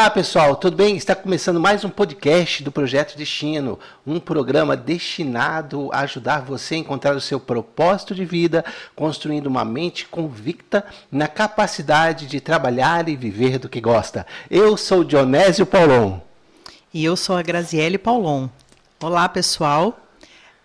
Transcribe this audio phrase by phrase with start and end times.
[0.00, 0.96] Olá pessoal, tudo bem?
[0.96, 6.78] Está começando mais um podcast do Projeto Destino, um programa destinado a ajudar você a
[6.78, 8.64] encontrar o seu propósito de vida,
[8.96, 14.26] construindo uma mente convicta na capacidade de trabalhar e viver do que gosta.
[14.50, 16.18] Eu sou Dionésio Paulon.
[16.94, 18.48] E eu sou a Graziele Paulon.
[19.02, 20.00] Olá pessoal,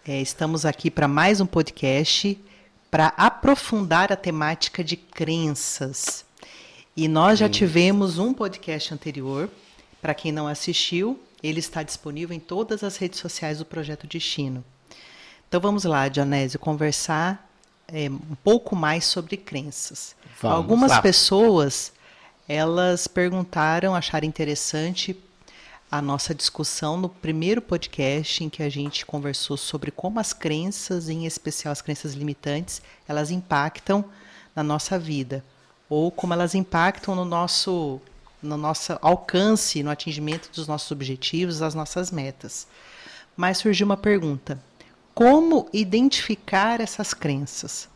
[0.07, 2.39] é, estamos aqui para mais um podcast
[2.89, 6.24] para aprofundar a temática de crenças.
[6.97, 9.49] E nós já tivemos um podcast anterior.
[10.01, 14.63] Para quem não assistiu, ele está disponível em todas as redes sociais do Projeto Destino.
[15.45, 17.51] Então vamos lá, Dionésio, conversar
[17.89, 20.15] é, um pouco mais sobre crenças.
[20.41, 21.01] Vamos Algumas lá.
[21.01, 21.91] pessoas
[22.47, 25.21] elas perguntaram, acharam interessante
[25.91, 31.09] a nossa discussão no primeiro podcast em que a gente conversou sobre como as crenças,
[31.09, 34.05] em especial as crenças limitantes, elas impactam
[34.55, 35.43] na nossa vida
[35.89, 38.01] ou como elas impactam no nosso
[38.41, 42.67] no nosso alcance, no atingimento dos nossos objetivos, das nossas metas.
[43.35, 44.61] Mas surgiu uma pergunta:
[45.13, 47.89] como identificar essas crenças?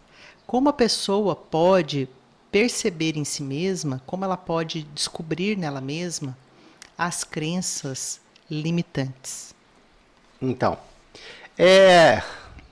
[0.47, 2.09] Como a pessoa pode
[2.51, 6.35] perceber em si mesma, como ela pode descobrir nela mesma
[6.97, 9.53] as crenças limitantes?
[10.41, 10.77] Então,
[11.57, 12.23] é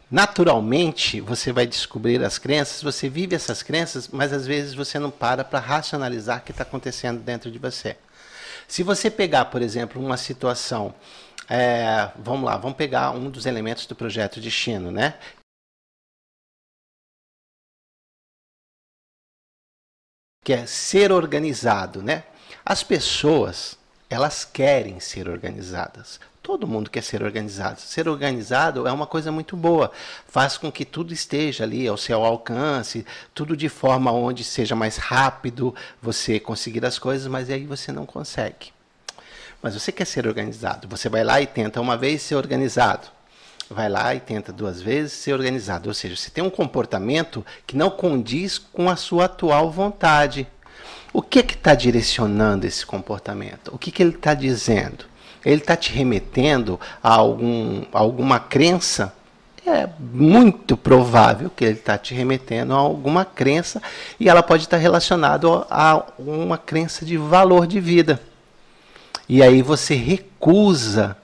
[0.09, 5.11] naturalmente você vai descobrir as crenças, você vive essas crenças, mas às vezes você não
[5.11, 7.97] para para racionalizar o que está acontecendo dentro de você.
[8.67, 10.93] Se você pegar, por exemplo, uma situação,
[11.49, 15.17] é, vamos lá, vamos pegar um dos elementos do projeto Destino, né?
[20.43, 22.23] Que é ser organizado, né?
[22.65, 23.76] As pessoas,
[24.09, 26.19] elas querem ser organizadas.
[26.41, 27.81] Todo mundo quer ser organizado.
[27.81, 29.91] Ser organizado é uma coisa muito boa.
[30.27, 34.95] Faz com que tudo esteja ali ao seu alcance, tudo de forma onde seja mais
[34.95, 38.71] rápido você conseguir as coisas, mas aí você não consegue.
[39.61, 40.87] Mas você quer ser organizado.
[40.87, 43.07] Você vai lá e tenta uma vez ser organizado.
[43.69, 45.89] Vai lá e tenta duas vezes ser organizado.
[45.89, 50.47] Ou seja, você tem um comportamento que não condiz com a sua atual vontade.
[51.13, 53.73] O que está direcionando esse comportamento?
[53.73, 55.05] O que, que ele está dizendo?
[55.47, 59.13] ele está te remetendo a, algum, alguma crença,
[59.65, 63.81] é muito provável que ele está te remetendo a alguma crença
[64.19, 68.21] e ela pode estar relacionada a uma crença de valor de vida.
[69.27, 71.17] E aí você recusa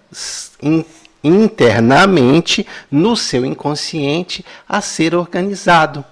[1.24, 6.04] internamente, no seu inconsciente, a ser organizado.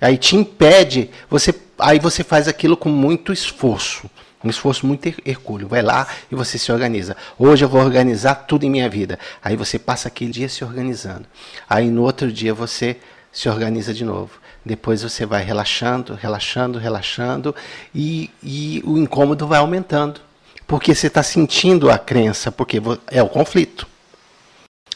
[0.00, 4.10] Aí te impede, você, aí você faz aquilo com muito esforço.
[4.42, 5.68] Um esforço muito hercúleo.
[5.68, 7.16] Vai lá e você se organiza.
[7.38, 9.18] Hoje eu vou organizar tudo em minha vida.
[9.42, 11.26] Aí você passa aquele dia se organizando.
[11.68, 12.96] Aí no outro dia você
[13.30, 14.32] se organiza de novo.
[14.64, 17.54] Depois você vai relaxando, relaxando, relaxando
[17.94, 20.20] e, e o incômodo vai aumentando.
[20.66, 22.80] Porque você está sentindo a crença, porque
[23.10, 23.86] é o conflito.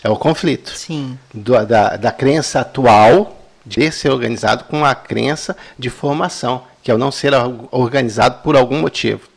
[0.03, 0.71] É o conflito.
[0.71, 1.19] Sim.
[1.33, 6.95] Do, da, da crença atual de ser organizado com a crença de formação, que é
[6.95, 7.33] o não ser
[7.71, 9.29] organizado por algum motivo.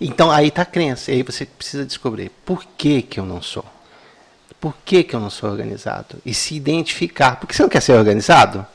[0.00, 3.42] Então aí está a crença, e aí você precisa descobrir por que, que eu não
[3.42, 3.64] sou.
[4.60, 6.16] Por que, que eu não sou organizado?
[6.26, 7.36] E se identificar.
[7.36, 8.66] Por que você não quer ser organizado?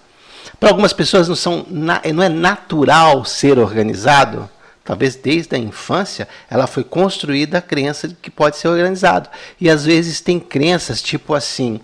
[0.59, 4.49] Para algumas pessoas não, são, não é natural ser organizado.
[4.83, 9.29] Talvez desde a infância ela foi construída a crença de que pode ser organizado.
[9.59, 11.79] E às vezes tem crenças tipo assim,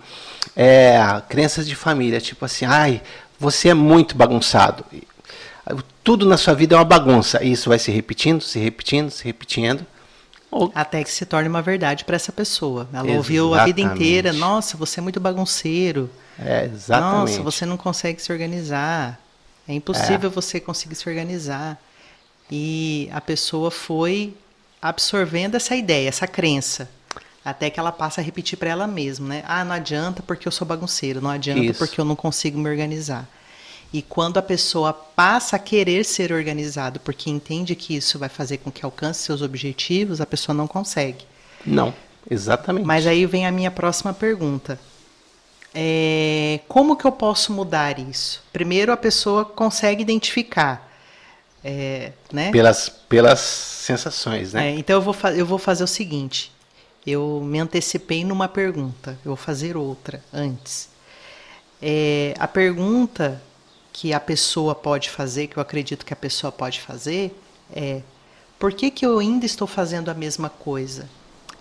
[0.56, 3.02] é, crenças de família, tipo assim, ai,
[3.38, 4.84] você é muito bagunçado
[6.02, 7.42] tudo na sua vida é uma bagunça.
[7.42, 9.86] E isso vai se repetindo, se repetindo, se repetindo.
[10.50, 10.70] Ou...
[10.74, 12.88] Até que se torne uma verdade para essa pessoa.
[12.92, 13.16] Ela exatamente.
[13.16, 16.10] ouviu a vida inteira: nossa, você é muito bagunceiro.
[16.38, 17.30] É, exatamente.
[17.30, 19.20] Nossa, você não consegue se organizar.
[19.68, 20.32] É impossível é.
[20.32, 21.78] você conseguir se organizar.
[22.50, 24.34] E a pessoa foi
[24.82, 26.88] absorvendo essa ideia, essa crença.
[27.50, 29.44] Até que ela passa a repetir para ela mesma, né?
[29.46, 31.78] Ah, não adianta porque eu sou bagunceiro, não adianta Isso.
[31.78, 33.28] porque eu não consigo me organizar.
[33.92, 38.58] E quando a pessoa passa a querer ser organizado porque entende que isso vai fazer
[38.58, 41.24] com que alcance seus objetivos, a pessoa não consegue.
[41.66, 41.92] Não,
[42.30, 42.86] exatamente.
[42.86, 44.78] Mas aí vem a minha próxima pergunta.
[45.74, 48.42] É, como que eu posso mudar isso?
[48.52, 50.88] Primeiro, a pessoa consegue identificar.
[51.62, 52.50] É, né?
[52.50, 54.68] pelas, pelas sensações, né?
[54.68, 56.50] É, então eu vou, eu vou fazer o seguinte:
[57.10, 60.88] eu me antecipei numa pergunta, eu vou fazer outra antes.
[61.82, 63.42] É, a pergunta
[63.92, 67.38] que a pessoa pode fazer, que eu acredito que a pessoa pode fazer,
[67.72, 68.02] é:
[68.58, 71.08] por que, que eu ainda estou fazendo a mesma coisa?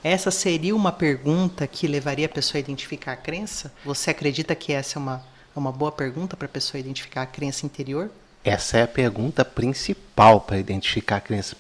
[0.04, 3.74] Essa seria uma pergunta que levaria a pessoa a identificar a crença?
[3.84, 5.24] Você acredita que essa é uma,
[5.56, 8.10] é uma boa pergunta para a pessoa identificar a crença interior?
[8.44, 11.56] Essa é a pergunta principal para identificar a crença.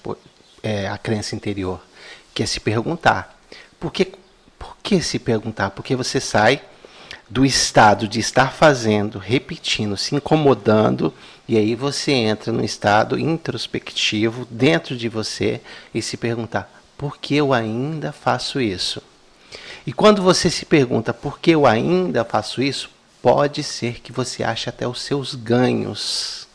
[0.63, 1.81] é, a crença interior,
[2.33, 3.38] que é se perguntar.
[3.79, 4.13] Por que,
[4.57, 5.71] por que se perguntar?
[5.71, 6.61] Porque você sai
[7.29, 11.13] do estado de estar fazendo, repetindo, se incomodando,
[11.47, 15.61] e aí você entra no estado introspectivo dentro de você
[15.93, 19.01] e se perguntar: por que eu ainda faço isso?
[19.85, 22.89] E quando você se pergunta por que eu ainda faço isso,
[23.21, 26.48] pode ser que você ache até os seus ganhos.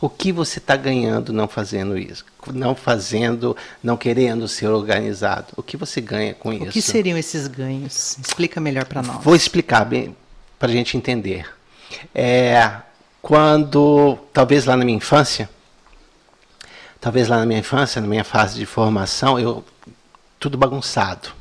[0.00, 2.24] O que você está ganhando não fazendo isso?
[2.52, 5.48] Não fazendo, não querendo ser organizado.
[5.56, 6.64] O que você ganha com o isso?
[6.66, 8.16] O que seriam esses ganhos?
[8.18, 9.24] Explica melhor para nós.
[9.24, 10.14] Vou explicar bem
[10.58, 11.46] para a gente entender.
[12.14, 12.76] É,
[13.20, 15.50] quando, talvez lá na minha infância,
[17.00, 19.64] talvez lá na minha infância, na minha fase de formação, eu
[20.38, 21.37] tudo bagunçado.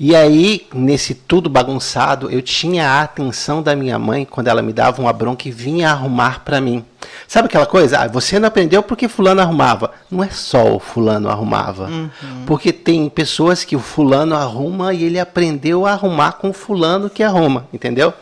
[0.00, 4.72] E aí, nesse tudo bagunçado, eu tinha a atenção da minha mãe quando ela me
[4.72, 6.84] dava uma bronca e vinha arrumar para mim.
[7.26, 7.98] Sabe aquela coisa?
[7.98, 9.90] Ah, você não aprendeu porque fulano arrumava.
[10.08, 11.88] Não é só o fulano arrumava.
[11.88, 12.10] Uhum.
[12.46, 17.10] Porque tem pessoas que o fulano arruma e ele aprendeu a arrumar com o fulano
[17.10, 18.14] que arruma, entendeu?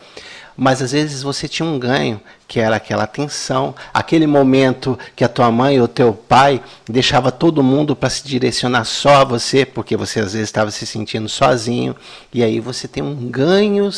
[0.57, 5.29] Mas às vezes você tinha um ganho, que era aquela atenção, aquele momento que a
[5.29, 9.95] tua mãe ou teu pai deixava todo mundo para se direcionar só a você, porque
[9.95, 11.95] você às vezes estava se sentindo sozinho,
[12.33, 13.91] e aí você tem um ganho,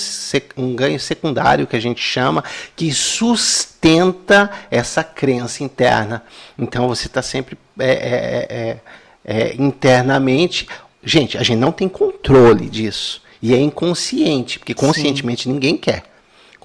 [0.58, 2.44] um ganho secundário que a gente chama,
[2.76, 6.24] que sustenta essa crença interna.
[6.58, 8.80] Então você está sempre é, é, é,
[9.24, 10.68] é, internamente.
[11.02, 13.22] Gente, a gente não tem controle disso.
[13.42, 15.54] E é inconsciente, porque conscientemente Sim.
[15.54, 16.09] ninguém quer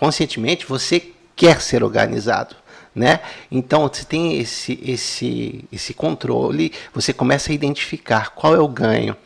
[0.04, 2.54] conscientemente você quer ser organizado.
[2.94, 3.20] Né?
[3.50, 9.16] Então você tem esse, esse, esse controle, você começa a identificar qual é o ganho.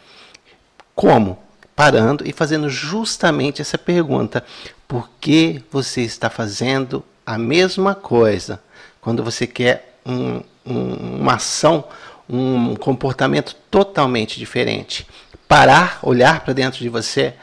[0.94, 1.36] Como?
[1.74, 4.44] Parando e fazendo justamente essa pergunta:
[4.86, 8.62] por que você está fazendo a mesma coisa
[9.00, 11.84] quando você quer um, um, uma ação,
[12.28, 15.06] um comportamento totalmente diferente?
[15.46, 17.34] Parar, olhar para dentro de você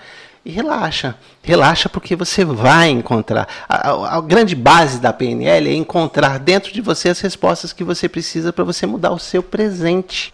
[0.46, 1.16] e relaxa.
[1.42, 3.48] Relaxa porque você vai encontrar.
[3.68, 8.08] A, a, grande base da PNL é encontrar dentro de você as respostas que você
[8.08, 10.32] precisa para você mudar o seu presente.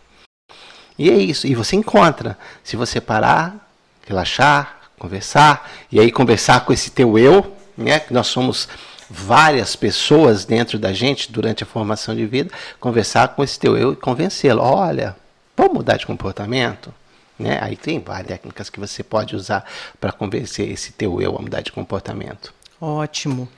[1.00, 1.48] E é isso.
[1.48, 2.38] E você encontra.
[2.62, 3.72] Se você parar,
[4.06, 8.00] relaxar, conversar, e aí conversar com esse teu eu, né?
[8.00, 8.68] Que nós somos
[9.10, 13.94] várias pessoas dentro da gente durante a formação de vida, conversar com esse teu eu
[13.94, 14.62] e convencê-lo.
[14.62, 15.16] Olha,
[15.56, 16.94] vamos mudar de comportamento?
[17.42, 17.60] Né?
[17.62, 19.66] Aí tem várias técnicas que você pode usar
[20.00, 22.54] para convencer esse teu eu a mudar de comportamento.
[22.80, 23.50] Ótimo.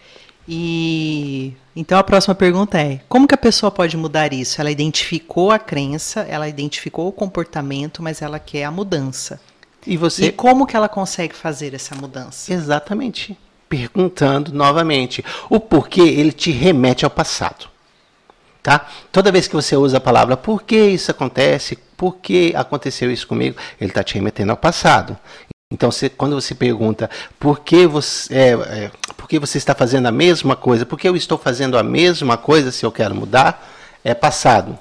[0.47, 4.59] E então a próxima pergunta é: como que a pessoa pode mudar isso?
[4.59, 9.39] Ela identificou a crença, ela identificou o comportamento, mas ela quer a mudança.
[9.85, 10.27] E você?
[10.27, 12.53] E como que ela consegue fazer essa mudança?
[12.53, 13.38] Exatamente.
[13.68, 15.24] Perguntando novamente.
[15.50, 17.68] O porquê ele te remete ao passado.
[18.62, 18.88] Tá?
[19.12, 23.26] Toda vez que você usa a palavra por que isso acontece, por que aconteceu isso
[23.26, 25.18] comigo, ele está te remetendo ao passado.
[25.72, 27.10] Então, você, quando você pergunta
[27.40, 31.08] por que você, é, é, por que você está fazendo a mesma coisa, por que
[31.08, 33.72] eu estou fazendo a mesma coisa se eu quero mudar,
[34.04, 34.78] é passado.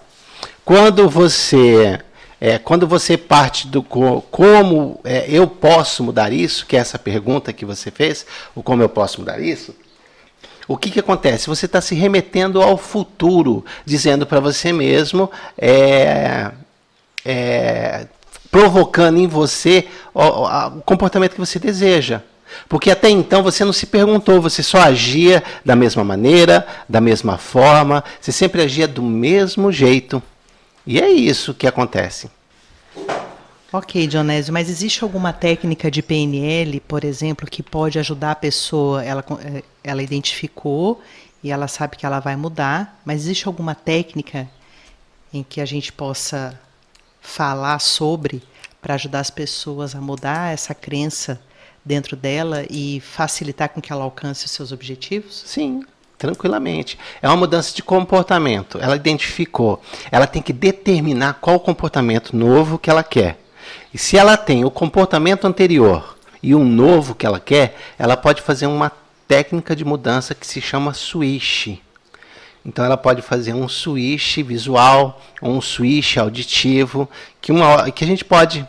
[0.65, 2.01] Quando você
[2.41, 7.53] é, quando você parte do como é, eu posso mudar isso, que é essa pergunta
[7.53, 9.73] que você fez, o como eu posso mudar isso,
[10.67, 11.47] o que, que acontece?
[11.47, 16.50] Você está se remetendo ao futuro, dizendo para você mesmo, é,
[17.25, 18.07] é,
[18.50, 20.21] provocando em você o,
[20.79, 22.23] o comportamento que você deseja.
[22.69, 27.38] Porque até então você não se perguntou, você só agia da mesma maneira, da mesma
[27.38, 30.23] forma, você sempre agia do mesmo jeito.
[30.87, 32.31] E é isso que acontece.
[33.73, 39.02] Ok, Dionésio, mas existe alguma técnica de PNL, por exemplo, que pode ajudar a pessoa?
[39.02, 41.00] Ela, eh, ela identificou
[41.43, 44.47] e ela sabe que ela vai mudar, mas existe alguma técnica
[45.33, 46.59] em que a gente possa
[47.23, 48.43] falar sobre
[48.83, 51.41] para ajudar as pessoas a mudar essa crença
[51.85, 55.43] dentro dela e facilitar com que ela alcance os seus objetivos?
[55.47, 55.85] Sim,
[56.19, 56.99] tranquilamente.
[57.23, 58.79] É uma mudança de comportamento.
[58.81, 59.81] Ela identificou.
[60.11, 63.38] Ela tem que determinar qual comportamento novo que ela quer.
[63.95, 68.43] E se ela tem o comportamento anterior e um novo que ela quer, ela pode
[68.43, 68.91] fazer uma
[69.29, 71.79] técnica de mudança que se chama switch.
[72.64, 77.09] Então ela pode fazer um switch visual um switch auditivo,
[77.40, 78.66] que, uma, que a gente pode,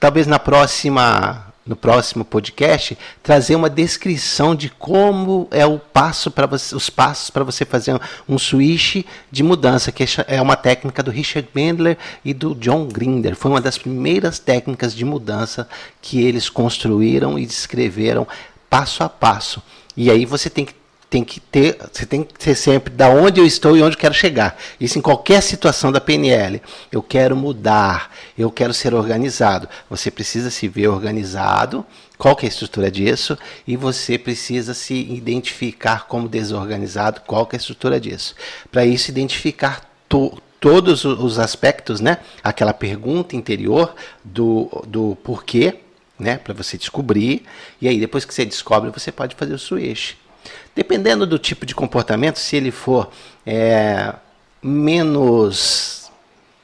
[0.00, 6.48] talvez na próxima no próximo podcast, trazer uma descrição de como é o passo para
[6.54, 11.48] os passos para você fazer um switch de mudança, que é uma técnica do Richard
[11.52, 13.34] Bandler e do John Grinder.
[13.34, 15.68] Foi uma das primeiras técnicas de mudança
[16.00, 18.28] que eles construíram e descreveram
[18.70, 19.60] passo a passo.
[19.96, 20.74] E aí você tem que
[21.08, 24.00] tem que ter, você tem que ser sempre da onde eu estou e onde eu
[24.00, 24.58] quero chegar.
[24.80, 26.60] Isso em qualquer situação da PNL.
[26.90, 29.68] Eu quero mudar, eu quero ser organizado.
[29.88, 31.86] Você precisa se ver organizado,
[32.18, 37.54] qual que é a estrutura disso, e você precisa se identificar como desorganizado, qual que
[37.54, 38.34] é a estrutura disso.
[38.72, 42.18] Para isso, identificar to, todos os aspectos, né?
[42.42, 43.94] Aquela pergunta interior
[44.24, 45.76] do, do porquê,
[46.18, 46.36] né?
[46.36, 47.44] Para você descobrir.
[47.80, 50.14] E aí, depois que você descobre, você pode fazer o switch.
[50.74, 53.10] Dependendo do tipo de comportamento, se ele for
[53.46, 54.12] é,
[54.62, 56.10] menos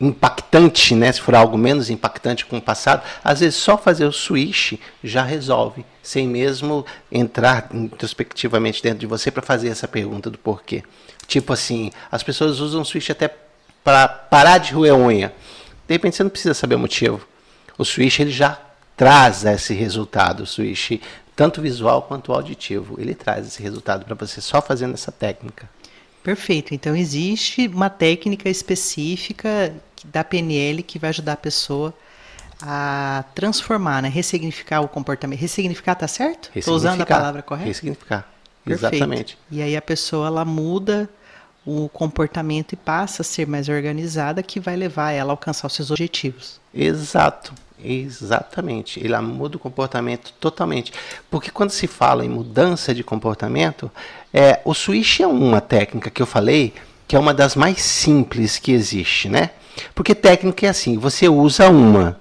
[0.01, 1.13] impactante, né?
[1.13, 5.23] se for algo menos impactante com o passado, às vezes só fazer o switch já
[5.23, 10.83] resolve, sem mesmo entrar introspectivamente dentro de você para fazer essa pergunta do porquê.
[11.29, 13.33] Tipo assim, as pessoas usam o switch até
[13.85, 15.33] para parar de roer unha.
[15.87, 17.27] De repente você não precisa saber o motivo.
[17.79, 18.59] O switch ele já
[18.97, 20.43] traz esse resultado.
[20.43, 21.01] O switch
[21.35, 23.01] tanto visual quanto auditivo.
[23.01, 25.69] Ele traz esse resultado para você só fazendo essa técnica.
[26.23, 26.75] Perfeito.
[26.75, 29.75] Então existe uma técnica específica
[30.05, 31.93] da PNL que vai ajudar a pessoa
[32.61, 34.09] a transformar, né?
[34.09, 35.41] ressignificar o comportamento.
[35.41, 36.51] Ressignificar tá certo?
[36.55, 37.69] Estou usando a palavra correta?
[37.69, 38.29] Ressignificar.
[38.65, 38.95] Perfeito.
[38.95, 39.39] Exatamente.
[39.51, 41.11] E aí a pessoa ela muda
[41.65, 45.75] o comportamento e passa a ser mais organizada, que vai levar ela a alcançar os
[45.75, 46.61] seus objetivos.
[46.75, 47.53] Exato.
[47.85, 50.93] Exatamente, ele muda o comportamento totalmente.
[51.29, 53.91] Porque quando se fala em mudança de comportamento,
[54.33, 56.73] é, o switch é uma técnica que eu falei
[57.13, 59.51] que é uma das mais simples que existe, né?
[59.95, 62.19] Porque técnica é assim, você usa uma,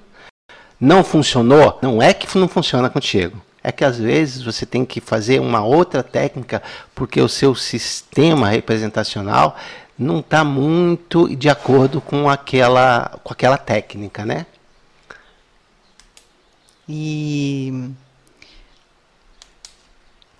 [0.77, 3.41] não funcionou, não é que não funciona contigo.
[3.63, 6.61] É que às vezes você tem que fazer uma outra técnica
[6.95, 9.55] porque o seu sistema representacional
[9.97, 14.47] não está muito de acordo com aquela, com aquela técnica, né?
[16.89, 17.91] E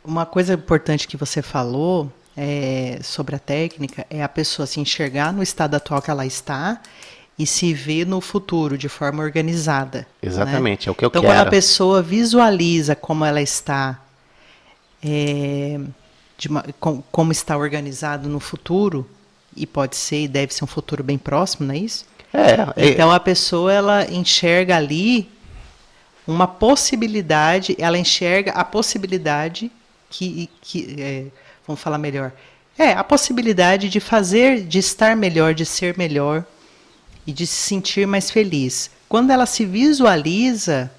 [0.03, 5.31] uma coisa importante que você falou é, sobre a técnica é a pessoa se enxergar
[5.31, 6.81] no estado atual que ela está
[7.37, 9.99] e se ver no futuro de forma organizada.
[9.99, 10.29] Né?
[10.29, 10.89] Exatamente, né?
[10.89, 11.33] é o que eu então, quero.
[11.33, 13.99] Então, quando a pessoa visualiza como ela está,
[15.03, 15.79] é,
[16.47, 19.09] uma, com, como está organizado no futuro,
[19.55, 22.05] e pode ser e deve ser um futuro bem próximo, não é isso?
[22.33, 22.89] É, é.
[22.89, 25.29] então a pessoa ela enxerga ali
[26.25, 29.69] uma possibilidade, ela enxerga a possibilidade
[30.09, 31.25] que, que é,
[31.67, 32.31] vamos falar melhor,
[32.77, 36.45] é a possibilidade de fazer, de estar melhor, de ser melhor
[37.25, 38.89] e de se sentir mais feliz.
[39.07, 40.91] Quando ela se visualiza,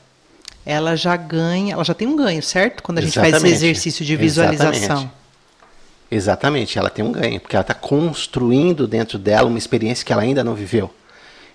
[0.65, 2.83] ela já ganha, ela já tem um ganho, certo?
[2.83, 4.75] Quando a gente faz esse exercício de visualização.
[4.75, 5.23] Exatamente.
[6.11, 10.21] Exatamente, ela tem um ganho, porque ela está construindo dentro dela uma experiência que ela
[10.21, 10.93] ainda não viveu.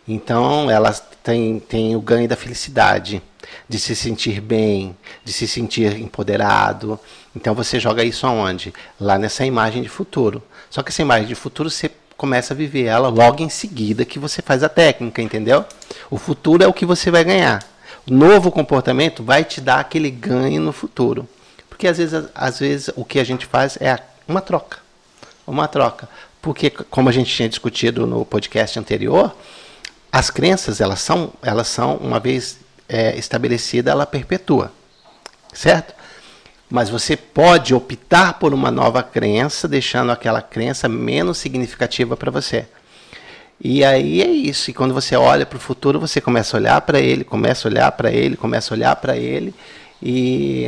[0.07, 3.21] Então, ela tem, tem o ganho da felicidade,
[3.67, 6.99] de se sentir bem, de se sentir empoderado.
[7.35, 8.73] Então você joga isso aonde?
[8.99, 10.41] Lá nessa imagem de futuro.
[10.69, 14.17] Só que essa imagem de futuro você começa a viver ela logo em seguida que
[14.17, 15.63] você faz a técnica, entendeu?
[16.09, 17.63] O futuro é o que você vai ganhar.
[18.09, 21.29] O novo comportamento vai te dar aquele ganho no futuro.
[21.69, 24.79] Porque às vezes, às vezes o que a gente faz é uma troca.
[25.45, 26.09] Uma troca.
[26.41, 29.35] Porque, como a gente tinha discutido no podcast anterior,
[30.11, 32.57] as crenças, elas são, elas são uma vez
[32.89, 34.71] é, estabelecida, ela perpetua.
[35.53, 35.93] Certo?
[36.69, 42.65] Mas você pode optar por uma nova crença, deixando aquela crença menos significativa para você.
[43.59, 44.69] E aí é isso.
[44.69, 47.71] E quando você olha para o futuro, você começa a olhar para ele, começa a
[47.71, 49.53] olhar para ele, começa a olhar para ele
[50.01, 50.65] e,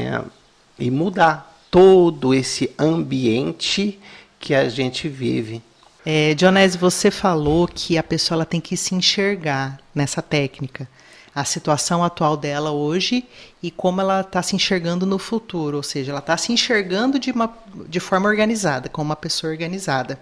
[0.77, 4.00] e mudar todo esse ambiente
[4.39, 5.62] que a gente vive.
[6.06, 10.88] É, Dionésio, você falou que a pessoa ela tem que se enxergar nessa técnica
[11.33, 13.25] a situação atual dela hoje
[13.62, 17.31] e como ela está se enxergando no futuro, ou seja, ela está se enxergando de,
[17.31, 17.53] uma,
[17.88, 20.19] de forma organizada, como uma pessoa organizada.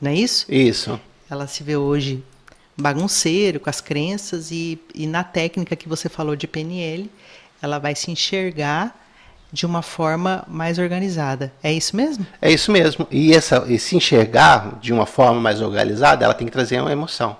[0.00, 0.46] Não é isso?
[0.48, 0.98] Isso.
[1.28, 2.24] Ela se vê hoje
[2.76, 7.10] bagunceiro, com as crenças, e, e na técnica que você falou de PNL,
[7.60, 8.96] ela vai se enxergar
[9.52, 11.52] de uma forma mais organizada.
[11.62, 12.26] É isso mesmo?
[12.40, 13.06] É isso mesmo.
[13.10, 16.92] E, essa, e se enxergar de uma forma mais organizada, ela tem que trazer uma
[16.92, 17.36] emoção.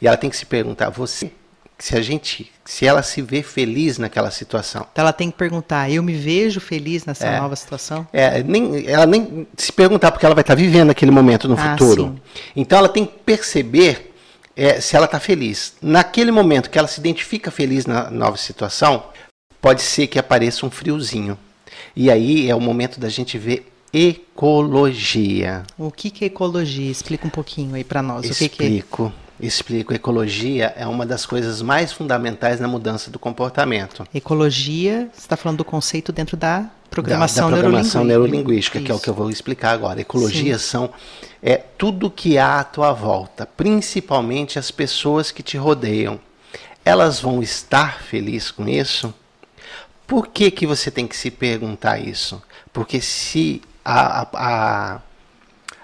[0.00, 1.32] E ela tem que se perguntar: você
[1.80, 4.86] se a gente, se ela se vê feliz naquela situação.
[4.92, 8.06] Então ela tem que perguntar, eu me vejo feliz nessa é, nova situação?
[8.12, 11.70] É, nem, ela nem se perguntar porque ela vai estar vivendo aquele momento no ah,
[11.70, 12.04] futuro.
[12.04, 12.20] Sim.
[12.54, 14.12] Então ela tem que perceber
[14.54, 15.74] é, se ela está feliz.
[15.80, 19.04] Naquele momento que ela se identifica feliz na nova situação,
[19.60, 21.38] pode ser que apareça um friozinho.
[21.96, 25.62] E aí é o momento da gente ver ecologia.
[25.78, 26.90] O que, que é ecologia?
[26.90, 28.26] Explica um pouquinho aí para nós.
[28.26, 28.54] Explico.
[28.54, 29.29] O que, que é?
[29.40, 29.94] Explico.
[29.94, 34.06] Ecologia é uma das coisas mais fundamentais na mudança do comportamento.
[34.14, 38.92] Ecologia, você está falando do conceito dentro da programação, da, da programação neurolinguística, neurolinguística que
[38.92, 40.00] é o que eu vou explicar agora.
[40.00, 40.64] Ecologia Sim.
[40.64, 40.90] são
[41.42, 46.20] é tudo que há à tua volta, principalmente as pessoas que te rodeiam.
[46.84, 49.14] Elas vão estar felizes com isso?
[50.06, 52.42] Por que, que você tem que se perguntar isso?
[52.72, 55.00] Porque se há, há,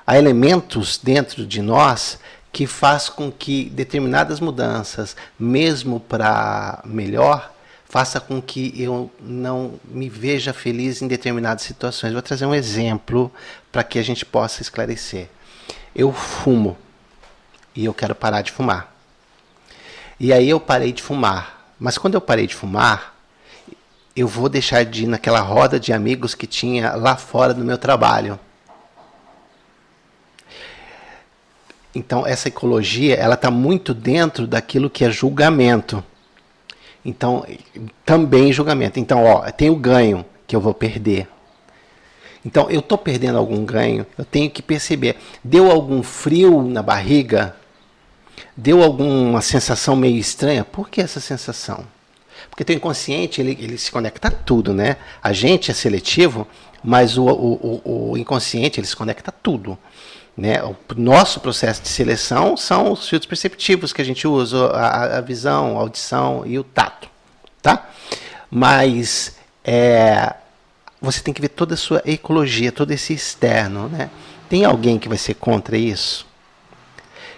[0.07, 2.19] há elementos dentro de nós
[2.57, 7.53] que faz com que determinadas mudanças, mesmo para melhor,
[7.87, 12.15] faça com que eu não me veja feliz em determinadas situações.
[12.15, 13.31] Vou trazer um exemplo
[13.71, 15.29] para que a gente possa esclarecer.
[15.95, 16.79] Eu fumo
[17.75, 18.91] e eu quero parar de fumar.
[20.19, 21.75] E aí eu parei de fumar.
[21.79, 23.19] Mas quando eu parei de fumar,
[24.17, 27.77] eu vou deixar de ir naquela roda de amigos que tinha lá fora do meu
[27.77, 28.41] trabalho.
[31.97, 36.05] Então essa ecologia, ela está muito dentro daquilo que é julgamento.
[37.03, 37.47] Então,
[38.05, 38.99] também julgamento.
[38.99, 41.29] Então, ó, tem o ganho que eu vou perder.
[42.45, 45.17] Então, eu estou perdendo algum ganho, eu tenho que perceber.
[45.43, 47.57] Deu algum frio na barriga?
[48.57, 50.65] Deu alguma sensação meio estranha?
[50.65, 51.85] Por que essa sensação?
[52.51, 54.97] Porque o inconsciente, ele, ele se conecta a tudo, né?
[55.23, 56.47] A gente é seletivo,
[56.83, 59.79] mas o, o, o, o inconsciente, ele se conecta a tudo.
[60.37, 60.63] Né?
[60.63, 65.21] O nosso processo de seleção são os filtros perceptivos que a gente usa, a, a
[65.21, 67.09] visão, a audição e o tato.
[67.63, 67.89] Tá?
[68.51, 70.35] Mas é,
[71.01, 73.89] você tem que ver toda a sua ecologia, todo esse externo.
[73.89, 74.11] Né?
[74.49, 76.27] Tem alguém que vai ser contra isso?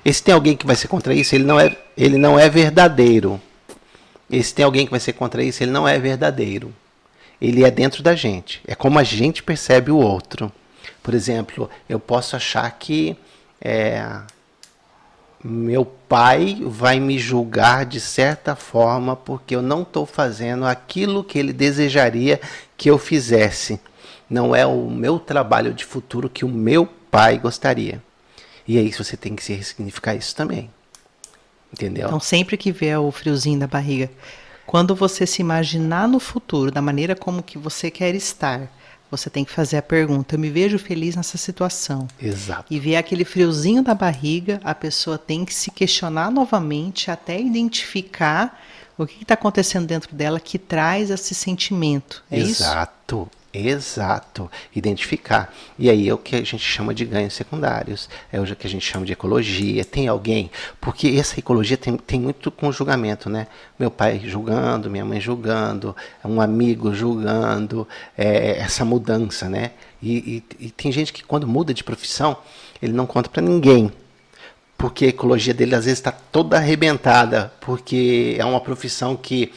[0.04, 3.40] Esse tem alguém que vai ser contra isso, ele não é, ele não é verdadeiro.
[4.30, 6.74] Esse tem alguém que vai ser contra isso, ele não é verdadeiro.
[7.40, 8.60] Ele é dentro da gente.
[8.66, 10.52] É como a gente percebe o outro.
[11.08, 13.16] Por exemplo, eu posso achar que
[13.62, 14.06] é,
[15.42, 21.38] meu pai vai me julgar de certa forma porque eu não estou fazendo aquilo que
[21.38, 22.38] ele desejaria
[22.76, 23.80] que eu fizesse.
[24.28, 28.02] Não é o meu trabalho de futuro que o meu pai gostaria.
[28.66, 30.70] E aí você tem que se ressignificar isso também.
[31.72, 32.08] Entendeu?
[32.08, 34.10] Então, sempre que vier o friozinho da barriga,
[34.66, 38.70] quando você se imaginar no futuro, da maneira como que você quer estar,
[39.10, 42.06] você tem que fazer a pergunta: eu me vejo feliz nessa situação.
[42.20, 42.72] Exato.
[42.72, 48.60] E ver aquele friozinho da barriga, a pessoa tem que se questionar novamente até identificar
[48.96, 52.24] o que está acontecendo dentro dela que traz esse sentimento.
[52.30, 53.28] É Exato.
[53.30, 53.37] isso?
[53.52, 54.50] Exato.
[54.74, 55.54] Identificar.
[55.78, 58.70] E aí é o que a gente chama de ganhos secundários, é o que a
[58.70, 59.84] gente chama de ecologia.
[59.84, 63.46] Tem alguém, porque essa ecologia tem, tem muito com julgamento, né?
[63.78, 69.72] Meu pai julgando, minha mãe julgando, um amigo julgando, é, essa mudança, né?
[70.02, 72.36] E, e, e tem gente que quando muda de profissão,
[72.82, 73.90] ele não conta para ninguém,
[74.76, 79.52] porque a ecologia dele às vezes está toda arrebentada, porque é uma profissão que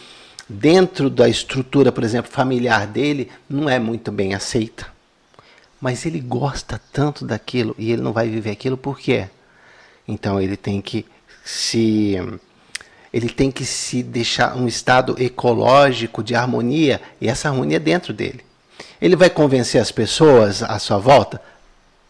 [0.51, 4.87] dentro da estrutura, por exemplo, familiar dele, não é muito bem aceita.
[5.79, 9.29] Mas ele gosta tanto daquilo e ele não vai viver aquilo por quê?
[10.07, 11.05] Então ele tem que
[11.43, 12.17] se
[13.11, 18.13] ele tem que se deixar um estado ecológico de harmonia e essa harmonia é dentro
[18.13, 18.41] dele.
[19.01, 21.41] Ele vai convencer as pessoas à sua volta?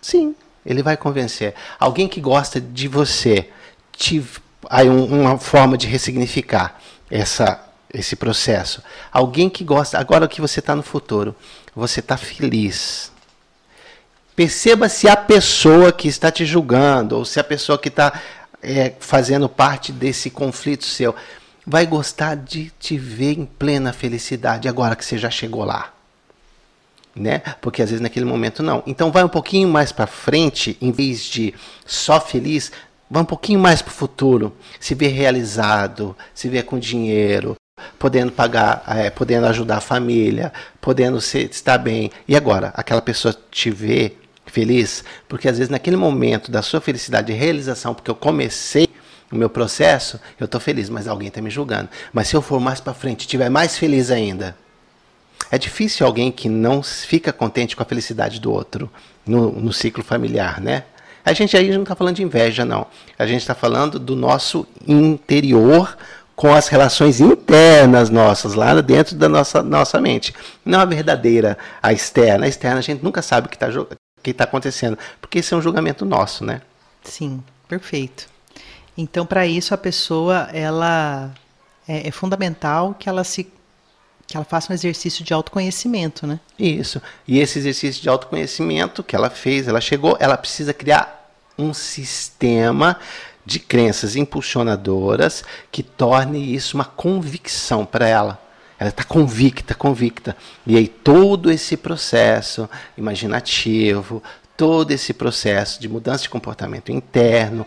[0.02, 1.56] Sim, ele vai convencer.
[1.80, 3.50] Alguém que gosta de você,
[3.92, 4.24] te,
[4.70, 8.82] aí uma forma de ressignificar essa esse processo.
[9.12, 11.36] Alguém que gosta, agora que você está no futuro,
[11.76, 13.12] você está feliz.
[14.36, 18.20] Perceba se a pessoa que está te julgando, ou se a pessoa que está
[18.62, 21.16] é, fazendo parte desse conflito seu,
[21.66, 25.94] vai gostar de te ver em plena felicidade agora que você já chegou lá.
[27.14, 27.40] Né?
[27.60, 28.82] Porque às vezes naquele momento não.
[28.88, 31.54] Então vai um pouquinho mais para frente, em vez de
[31.86, 32.72] só feliz,
[33.10, 37.58] vai um pouquinho mais para o futuro, se ver realizado, se ver com dinheiro,
[37.98, 42.12] podendo pagar, é, podendo ajudar a família, podendo ser, estar bem.
[42.28, 44.14] E agora, aquela pessoa te vê
[44.46, 48.90] feliz, porque às vezes naquele momento da sua felicidade e realização, porque eu comecei
[49.32, 51.90] o meu processo, eu estou feliz, mas alguém está me julgando.
[52.12, 54.56] Mas se eu for mais para frente, estiver mais feliz ainda,
[55.50, 58.90] é difícil alguém que não fica contente com a felicidade do outro
[59.26, 60.84] no, no ciclo familiar, né?
[61.24, 62.88] A gente aí não está falando de inveja, não.
[63.18, 65.96] A gente está falando do nosso interior,
[66.42, 70.34] com as relações internas nossas, lá dentro da nossa, nossa mente.
[70.66, 72.48] Não a verdadeira, a externa.
[72.48, 73.68] A externa a gente nunca sabe o que está
[74.24, 76.64] que tá acontecendo, porque esse é um julgamento nosso, né?
[77.04, 78.26] Sim, perfeito.
[78.98, 81.32] Então, para isso, a pessoa, ela
[81.88, 83.48] é, é, fundamental que ela se
[84.26, 86.40] que ela faça um exercício de autoconhecimento, né?
[86.58, 87.00] Isso.
[87.28, 92.98] E esse exercício de autoconhecimento que ela fez, ela chegou, ela precisa criar um sistema
[93.46, 98.42] de crenças impulsionadoras que torne isso uma convicção para ela.
[98.80, 100.36] Ela está convicta, convicta.
[100.66, 104.24] E aí todo esse processo imaginativo,
[104.58, 107.66] todo esse processo de mudança de comportamento interno,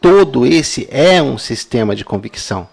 [0.00, 2.68] todo esse é um sistema de convicção.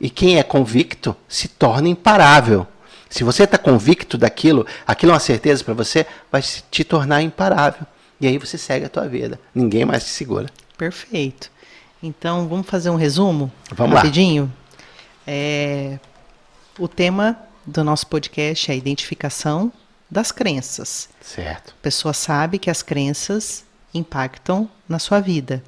[0.00, 2.66] E quem é convicto se torna imparável.
[3.08, 7.86] Se você está convicto daquilo, aquilo é uma certeza para você, vai te tornar imparável.
[8.20, 9.38] E aí você segue a tua vida.
[9.54, 10.48] Ninguém mais te segura.
[10.76, 11.50] Perfeito.
[12.02, 13.50] Então, vamos fazer um resumo?
[13.72, 14.44] Vamos rapidinho?
[14.44, 14.84] lá.
[15.26, 15.98] É,
[16.78, 19.72] o tema do nosso podcast é a identificação
[20.10, 21.08] das crenças.
[21.20, 21.74] Certo.
[21.78, 25.62] A pessoa sabe que as crenças impactam na sua vida.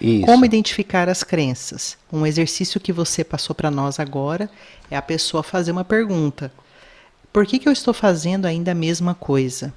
[0.00, 0.24] Isso.
[0.24, 1.98] Como identificar as crenças?
[2.10, 4.48] Um exercício que você passou para nós agora
[4.90, 6.50] é a pessoa fazer uma pergunta:
[7.32, 9.72] Por que, que eu estou fazendo ainda a mesma coisa?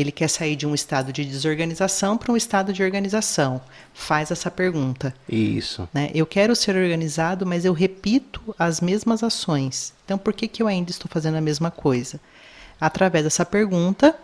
[0.00, 3.60] Ele quer sair de um estado de desorganização para um estado de organização.
[3.92, 5.12] Faz essa pergunta.
[5.28, 5.88] Isso.
[5.92, 6.08] Né?
[6.14, 9.92] Eu quero ser organizado, mas eu repito as mesmas ações.
[10.04, 12.20] Então, por que, que eu ainda estou fazendo a mesma coisa?
[12.80, 14.16] Através dessa pergunta,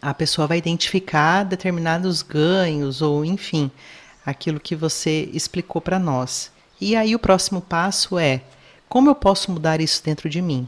[0.00, 3.70] a pessoa vai identificar determinados ganhos ou, enfim,
[4.24, 6.50] aquilo que você explicou para nós.
[6.80, 8.40] E aí o próximo passo é:
[8.88, 10.66] como eu posso mudar isso dentro de mim?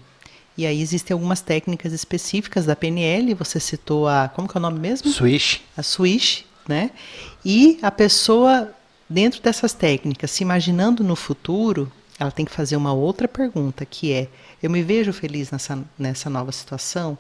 [0.57, 4.63] E aí existem algumas técnicas específicas da PNL, você citou a, como que é o
[4.63, 5.11] nome mesmo?
[5.11, 5.63] Swish.
[5.77, 6.91] A Swish, né?
[7.45, 8.73] E a pessoa,
[9.09, 14.13] dentro dessas técnicas, se imaginando no futuro, ela tem que fazer uma outra pergunta, que
[14.13, 14.29] é,
[14.63, 17.19] eu me vejo feliz nessa, nessa nova situação?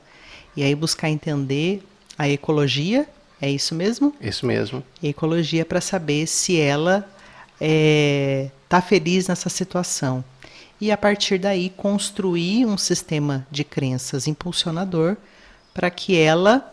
[0.56, 1.82] E aí buscar entender
[2.16, 3.08] a ecologia,
[3.40, 4.14] é isso mesmo?
[4.20, 4.82] Isso mesmo.
[5.02, 6.98] Ecologia para saber se ela
[7.54, 10.24] está é, tá feliz nessa situação
[10.80, 15.16] e a partir daí construir um sistema de crenças impulsionador
[15.72, 16.72] para que ela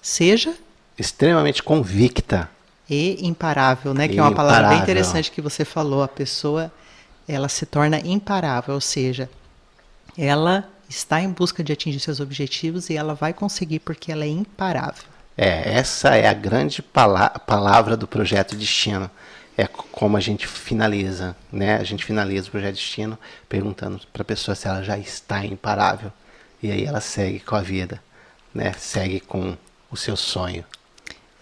[0.00, 0.54] seja
[0.98, 2.48] extremamente convicta
[2.88, 4.08] e imparável, né?
[4.08, 6.02] Que é uma palavra bem interessante que você falou.
[6.02, 6.70] A pessoa
[7.26, 9.30] ela se torna imparável, ou seja,
[10.18, 14.28] ela está em busca de atingir seus objetivos e ela vai conseguir porque ela é
[14.28, 15.04] imparável.
[15.36, 19.10] É, essa é a grande palavra do projeto Destino
[19.56, 21.76] é como a gente finaliza, né?
[21.76, 26.12] A gente finaliza o projeto Destino perguntando para a pessoa se ela já está imparável.
[26.62, 28.02] E aí ela segue com a vida,
[28.54, 28.72] né?
[28.78, 29.56] Segue com
[29.90, 30.64] o seu sonho.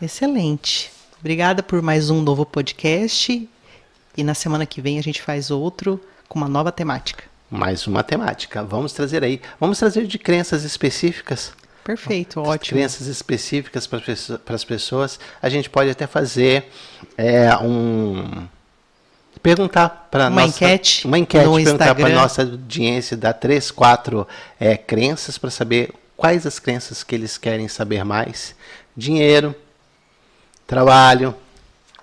[0.00, 0.90] Excelente.
[1.20, 3.48] Obrigada por mais um novo podcast.
[4.16, 7.24] E na semana que vem a gente faz outro com uma nova temática.
[7.50, 8.64] Mais uma temática.
[8.64, 9.40] Vamos trazer aí.
[9.58, 11.52] Vamos trazer de crenças específicas
[11.84, 12.78] Perfeito, ótimo.
[12.78, 15.18] Crenças específicas para as pessoas.
[15.40, 16.70] A gente pode até fazer
[17.16, 18.46] é, um.
[19.42, 21.06] Perguntar para uma nossa, enquete.
[21.06, 26.58] Uma enquete, perguntar para nossa audiência, dar três, quatro é, crenças para saber quais as
[26.58, 28.54] crenças que eles querem saber mais.
[28.94, 29.54] Dinheiro,
[30.66, 31.34] trabalho,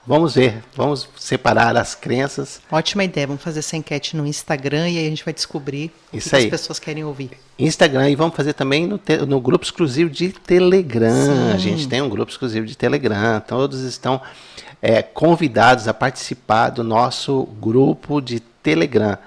[0.07, 2.61] Vamos ver, vamos separar as crenças.
[2.71, 6.27] Ótima ideia, vamos fazer essa enquete no Instagram e aí a gente vai descobrir Isso
[6.27, 6.43] o que, aí.
[6.45, 7.31] as pessoas querem ouvir.
[7.59, 11.25] Instagram e vamos fazer também no, te, no grupo exclusivo de Telegram.
[11.25, 11.51] Sim.
[11.53, 14.21] A gente tem um grupo exclusivo de Telegram, todos estão
[14.81, 19.17] é, convidados a participar do nosso grupo de Telegram.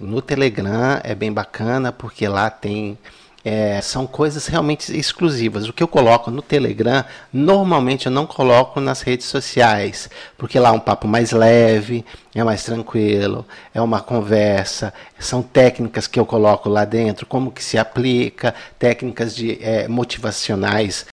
[0.00, 2.96] No Telegram é bem bacana porque lá tem
[3.44, 5.68] é, são coisas realmente exclusivas.
[5.68, 10.70] O que eu coloco no Telegram, normalmente eu não coloco nas redes sociais, porque lá
[10.70, 16.26] é um papo mais leve, é mais tranquilo, é uma conversa, são técnicas que eu
[16.26, 21.06] coloco lá dentro, como que se aplica, técnicas de é, motivacionais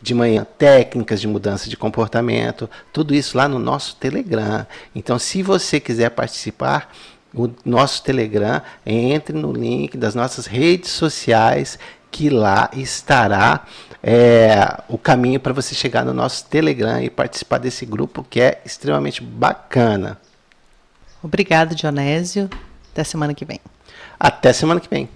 [0.00, 4.66] de manhã, técnicas de mudança de comportamento, tudo isso lá no nosso Telegram.
[4.94, 6.92] Então, se você quiser participar,
[7.34, 11.78] o nosso Telegram, entre no link das nossas redes sociais,
[12.10, 13.64] que lá estará
[14.02, 18.62] é, o caminho para você chegar no nosso Telegram e participar desse grupo que é
[18.64, 20.18] extremamente bacana.
[21.22, 22.48] Obrigado, Dionésio.
[22.92, 23.60] Até semana que vem.
[24.20, 25.08] Até semana que vem.